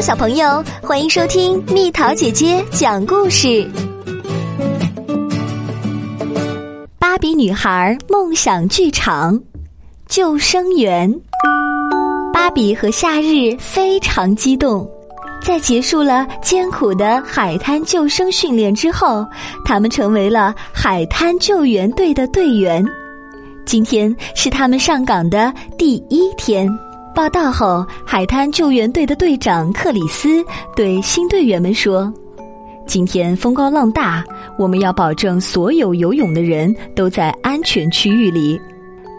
[0.00, 3.68] 小朋友，欢迎收听蜜桃姐姐讲故事。
[6.98, 9.40] 芭比女孩梦想剧场，
[10.08, 11.12] 救生员。
[12.32, 14.90] 芭比和夏日非常激动，
[15.40, 19.24] 在结束了艰苦的海滩救生训练之后，
[19.64, 22.84] 他们成为了海滩救援队的队员。
[23.64, 26.68] 今天是他们上岗的第一天。
[27.14, 30.42] 报道后，海滩救援队的队长克里斯
[30.74, 32.12] 对新队员们说
[32.86, 34.24] ：“今天风高浪大，
[34.58, 38.58] 我们要保证所有游泳的人都在安全区域里。”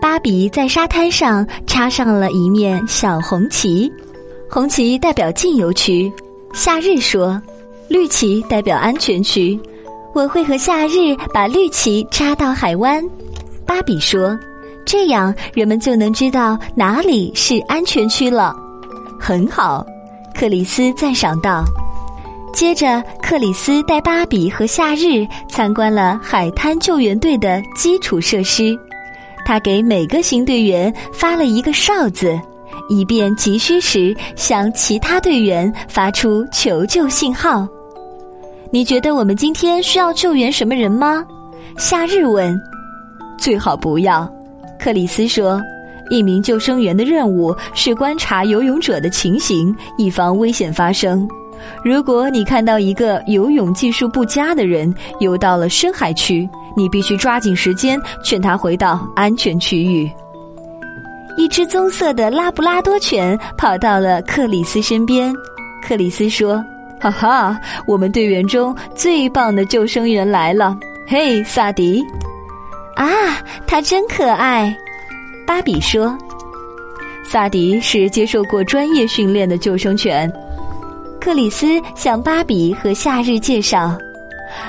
[0.01, 3.91] 芭比在沙滩上插上了一面小红旗，
[4.49, 6.11] 红旗代表禁游区。
[6.51, 7.39] 夏日说
[7.87, 9.57] ：“绿旗代表安全区，
[10.13, 13.03] 我会和夏日把绿旗插到海湾。”
[13.67, 14.37] 芭比说。
[14.85, 18.55] 这样人们就能知道哪里是安全区了。
[19.19, 19.85] 很好，
[20.33, 21.63] 克里斯赞赏道。
[22.53, 28.77] 接着，克里斯带芭比和夏日参观了海滩救援队的基础设施。
[29.45, 32.39] 他给每个新队员发了一个哨子，
[32.89, 37.67] 以便急需时向其他队员发出求救信号。
[38.71, 41.25] 你觉得我们今天需要救援什么人吗？
[41.77, 42.55] 夏日问。
[43.37, 44.31] 最好不要。
[44.83, 45.61] 克里斯说
[46.11, 51.25] ：“一名救生员的任务是观察游泳者的情形，以防危险发生。
[51.85, 60.11] 如果你看到一个游泳技术不佳的人游到了深海区，你必须抓紧时间劝他回到安全区域。”
[61.37, 65.33] 一只棕色的拉布拉多犬跑到了克里斯身边。
[65.81, 66.61] 克里斯说
[66.99, 70.77] ：“哈哈，我们队员中最棒的救生员来了！
[71.07, 72.03] 嘿，萨迪。”
[73.53, 74.75] 啊，它真可爱，
[75.45, 76.17] 芭比说。
[77.25, 80.31] 萨迪是接受过专业训练的救生犬。
[81.19, 83.97] 克里斯向芭比和夏日介绍，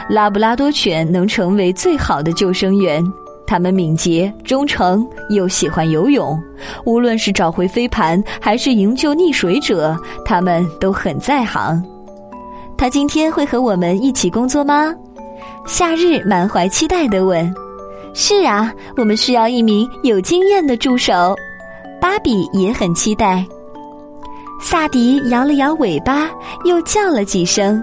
[0.08, 3.04] 拉布拉多犬能成为最好的救生员。
[3.46, 6.40] 它们敏捷、忠诚又喜欢游泳，
[6.86, 9.94] 无论是找回飞盘还是营救溺水者，
[10.24, 11.82] 它们都很在行。
[12.76, 14.94] 他今天会和我们一起工作吗？
[15.66, 17.52] 夏日满怀期待地问。
[18.14, 21.34] 是啊，我们需要一名有经验的助手。
[22.00, 23.44] 芭比也很期待。
[24.60, 26.30] 萨迪摇了摇尾巴，
[26.64, 27.82] 又叫了几声，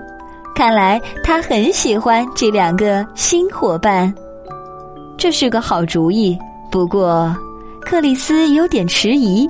[0.56, 4.12] 看来他很喜欢这两个新伙伴。
[5.18, 6.38] 这是个好主意。
[6.72, 7.36] 不过，
[7.81, 9.48] 克里斯有点迟疑。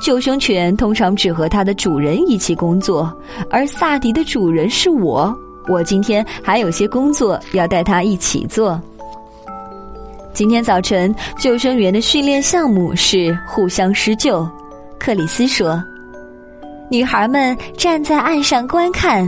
[0.00, 3.12] 救生犬通常只和它的主人一起工作，
[3.50, 5.36] 而萨迪的主人是我。
[5.68, 8.80] 我今天还有些工作要带他一起做。
[10.36, 14.46] 今天早晨，救生员的训练项目是互相施救。
[14.98, 15.82] 克里斯说
[16.92, 19.26] ：“女孩们站在岸上观看，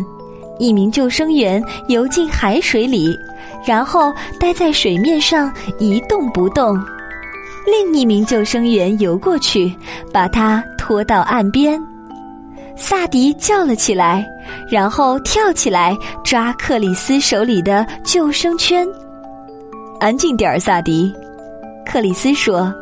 [0.59, 3.19] 一名救生员游进海水里，
[3.67, 6.79] 然后待在水面上一动不动。
[7.67, 9.75] 另一名救生员游过去，
[10.13, 11.83] 把他拖到岸边。
[12.77, 14.23] 萨迪叫了起来，
[14.71, 18.87] 然后跳起来抓克里斯手里的救生圈。”
[20.01, 21.13] 安静点儿，萨迪，
[21.85, 22.73] 克里斯说。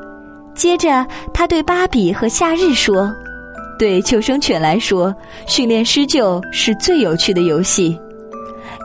[0.55, 3.11] 接着，他对芭比和夏日说
[3.79, 5.15] ：“对救生犬来说，
[5.47, 7.99] 训练施救是最有趣的游戏。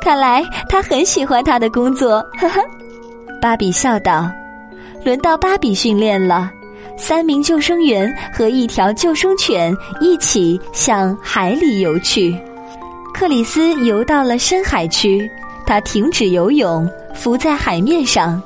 [0.01, 2.61] 看来他很喜欢他的工作。”呵呵，
[3.41, 4.31] 芭比笑道
[5.03, 6.49] ：“轮到芭比训练了。”
[6.97, 12.33] 三名救生员和一条救生犬一起向海里游去。
[13.13, 15.29] 克里斯游到了深海区，
[15.65, 16.87] 他停止游泳。
[17.13, 18.41] 浮在海面上，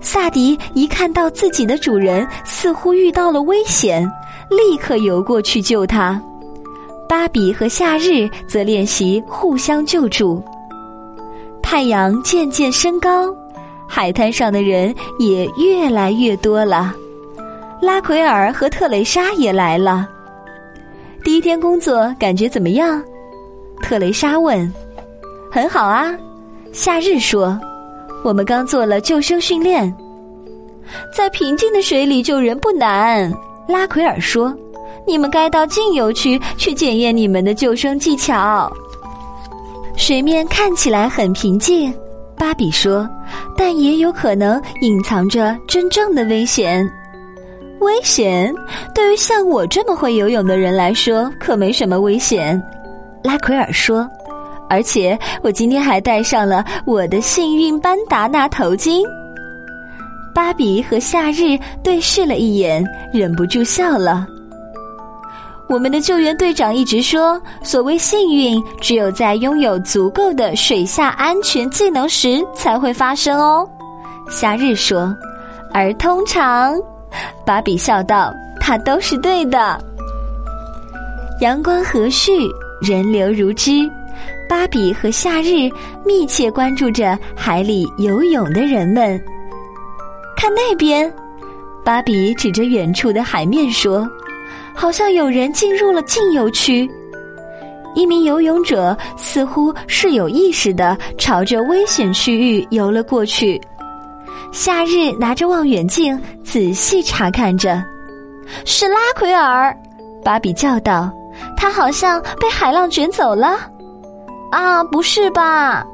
[0.00, 4.02] 萨迪一看到自己的主人似乎遇到了危险，
[4.50, 6.20] 立刻游过去救他。
[7.08, 10.42] 芭比和夏日则练习互相救助。
[11.62, 13.34] 太阳渐渐升高，
[13.88, 16.94] 海滩上的人也越来越多了。
[17.80, 20.08] 拉奎尔和特蕾莎也来了。
[21.22, 23.02] 第一天工作感觉怎么样？
[23.82, 24.72] 特蕾莎问。
[25.50, 26.14] 很好啊，
[26.72, 27.58] 夏日说。
[28.26, 29.94] 我们刚做了救生训练，
[31.14, 33.32] 在平静的水里救人不难。
[33.68, 34.52] 拉奎尔说
[35.06, 38.68] ：“你们该到静游区去检验你们的救生技巧。”
[39.96, 41.94] 水面看起来很平静，
[42.36, 43.08] 芭比说
[43.56, 46.84] ：“但也有可能隐藏着真正的危险。
[47.78, 48.52] 危险
[48.92, 52.60] 对于像我这么会游泳的人来说，可没什么危险。”
[53.22, 54.04] 拉奎尔说。
[54.68, 59.02] 而且我今天还戴上了我的幸运班达纳头巾。
[60.34, 64.26] 芭比和夏日对视了一眼，忍不住笑了。
[65.68, 73.68] 我们的救援队长一直说，所谓幸运，只有在拥有足够的水下安全技能时才会发生哦。
[74.28, 75.12] 夏日说，
[75.72, 76.78] 而通常，
[77.44, 79.76] 芭比笑道，他都是对的。
[81.40, 82.48] 阳光和煦，
[82.80, 83.90] 人流如织，
[84.48, 85.68] 芭比和夏日
[86.04, 89.20] 密切关注着海里游泳的人们。
[90.36, 91.12] 看那边，
[91.84, 94.08] 芭比指着远处的海面说。
[94.78, 96.86] 好像有人进入了禁游区，
[97.94, 103.58] 一名游泳者似乎是有意识的朝着危险区域游了过去。
[104.52, 107.82] 夏日拿着望远镜仔细查看着，
[108.66, 109.74] 是拉奎尔，
[110.22, 111.10] 芭比叫道
[111.56, 113.58] ：“他好像被海浪卷走了。”
[114.50, 115.84] 啊，不是吧？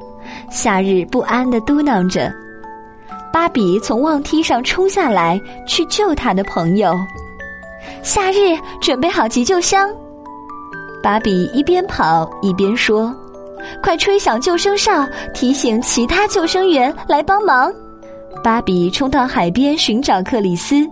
[0.49, 2.31] 夏日不安的嘟囔着。
[3.31, 6.95] 芭比从望梯上冲下来去救他的朋友。
[8.03, 9.89] 夏日准备好急救箱，
[11.01, 13.13] 芭比一边跑一边说
[13.81, 17.73] ：“快吹响救生哨，提醒其他救生员来帮忙。”
[18.43, 20.87] 芭比冲到海边寻找克里斯，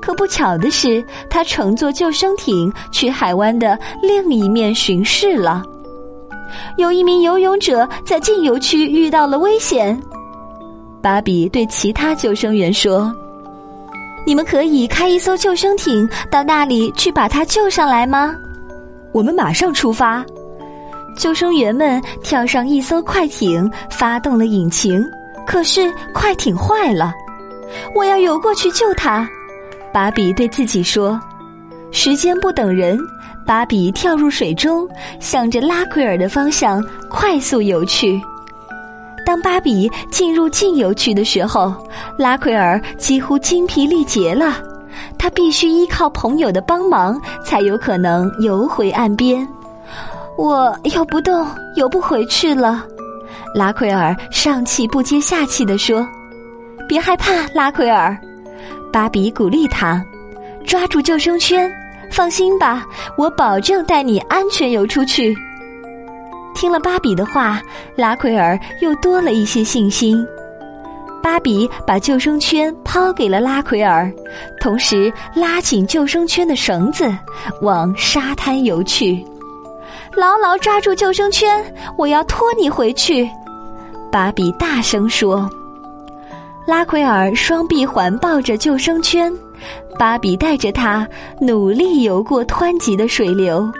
[0.00, 5.62] 可不巧的是，他乘坐救生艇去海湾的另一面巡视了。
[6.76, 10.00] 有一名游泳者在禁游区遇到了危险，
[11.02, 13.14] 芭比对其他救生员说。
[14.26, 18.34] 你们可以开一艘救生艇到那里去把他救上来吗？
[19.12, 20.24] 我们马上出发。
[21.16, 25.02] 救生员们跳上一艘快艇，发动了引擎。
[25.46, 27.14] 可是快艇坏了，
[27.94, 29.26] 我要游过去救他。
[29.94, 31.18] 芭比对自己说
[31.90, 32.98] ：“时间不等人。”
[33.48, 34.86] 芭比跳入水中，
[35.20, 38.20] 向着拉奎尔的方向快速游去。
[39.24, 41.74] 当芭比进入禁游区的时候，
[42.18, 44.58] 拉奎尔几乎精疲力竭了，
[45.16, 49.48] 他必须依靠朋友的帮忙才有可能游回岸边。
[50.36, 52.84] 我游不动，游不回去了。
[53.54, 56.06] 拉奎尔上气不接下气地说
[56.86, 58.14] ：“别害怕，拉奎尔。”
[58.92, 60.04] 芭比鼓励他
[60.66, 61.70] ：“抓住救生圈，
[62.10, 65.34] 放心吧，我保证带你安全游出去。”
[66.54, 67.62] 听了芭比的话，
[67.94, 70.26] 拉奎尔又多了一些信心。
[71.22, 74.10] 芭比把救生圈抛给了拉奎尔，
[74.60, 77.12] 同时拉紧救生圈的绳子，
[77.60, 79.24] 往沙滩游去。
[80.16, 81.62] 牢牢抓住救生圈，
[81.96, 83.28] 我要拖你回去！
[84.10, 85.48] 芭比大声说。
[86.66, 89.32] 拉奎尔双臂环抱着救生圈，
[89.98, 91.06] 芭比带着他
[91.40, 93.70] 努力游过湍急的水流。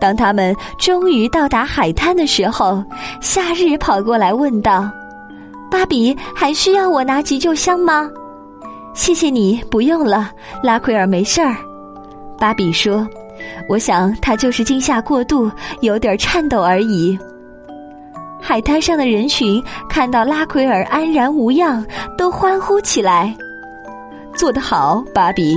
[0.00, 2.84] 当他们终于到达海滩的时候，
[3.20, 4.90] 夏日跑过来问道
[5.70, 8.08] ：“芭比，还需要我拿急救箱吗
[8.94, 10.30] ？”“谢谢你，不用了。”
[10.62, 11.56] 拉奎尔没事儿。
[12.38, 13.06] 芭比说
[13.68, 15.50] ：“我想他就是惊吓过度，
[15.80, 17.18] 有点颤抖而已。”
[18.40, 21.82] 海滩上的人群看到拉奎尔安然无恙，
[22.18, 23.34] 都欢呼起来
[24.36, 25.56] ：“做得好，芭比！”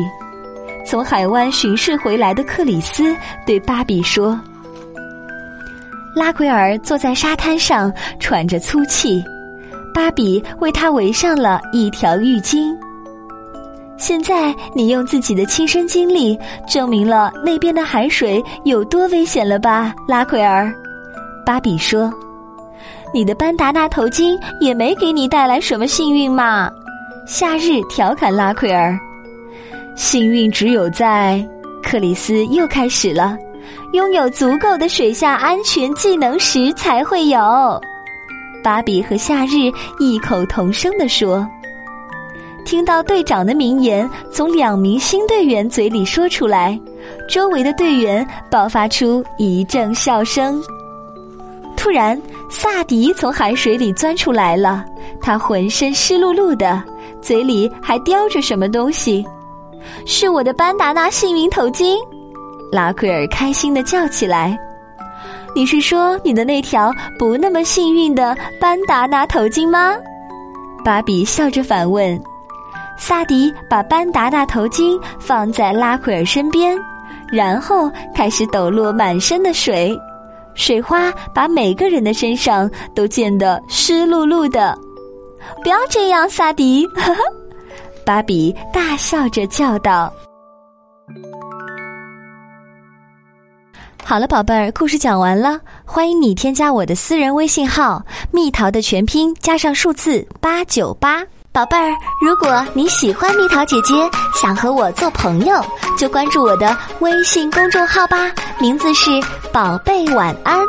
[0.86, 3.14] 从海湾巡视回来的克里斯
[3.46, 4.40] 对芭比说
[6.16, 7.92] ：“拉奎尔坐在沙滩上
[8.22, 9.22] 喘着粗气，
[9.94, 12.74] 芭比为他围上了一条浴巾。
[13.98, 20.74] 现在你用自己的亲身经历证明了那边的海水有多危险了吧，拉奎尔？”
[21.46, 22.14] 芭比说
[23.14, 26.72] ：“你的班达纳头巾也没给你带来什么幸运嘛。”
[27.28, 28.98] 夏日调侃拉奎尔。
[29.98, 31.46] 幸运只有在
[31.84, 33.38] 克里斯又开始了，
[33.92, 37.38] 拥有足够的水下安全技能时才会有。
[38.64, 39.70] 芭比和夏日
[40.00, 41.46] 异口同声地说。
[42.64, 46.80] 听到队长的名言从两名新队员嘴里说出来，
[47.30, 50.62] 周围的队员爆发出一阵笑声。
[51.78, 54.84] 突然，萨迪从海水里钻出来了，
[55.22, 56.84] 他浑身湿漉漉的，
[57.22, 59.26] 嘴里还叼着什么东西。
[60.06, 61.96] 是我的班达纳幸运头巾，
[62.72, 64.58] 拉奎尔开心的叫起来。
[65.56, 69.96] 你是说你的那条不那么幸运的班达纳头巾吗？
[70.84, 72.20] 芭比笑着反问。
[72.98, 76.78] 萨迪把班达纳头巾放在拉奎尔身边，
[77.32, 79.98] 然后开始抖落满身的水，
[80.56, 84.78] 水花把每个人的身上都溅得湿漉漉的。
[85.64, 86.86] 不要这样，萨迪。
[86.96, 87.22] 呵 呵
[88.06, 90.12] 芭比大笑着叫道
[94.04, 95.60] ：“好了，宝贝儿，故事讲完了。
[95.84, 98.02] 欢迎你添加我的私人微信号
[98.32, 103.94] ‘蜜桃’的全拼加上数字八九八。”宝贝儿，如果你喜欢蜜桃姐姐，
[104.40, 105.60] 想和我做朋友，
[105.98, 109.10] 就关注我的微信公众号吧，名字是
[109.52, 110.60] “宝贝晚安”。